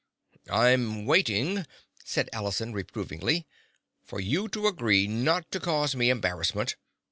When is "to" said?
4.49-4.65, 5.51-5.59